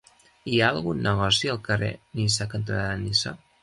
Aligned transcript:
Hi 0.51 0.61
ha 0.61 0.69
algun 0.75 1.03
negoci 1.09 1.53
al 1.53 1.61
carrer 1.69 1.93
Niça 2.19 2.53
cantonada 2.57 3.01
Niça? 3.09 3.41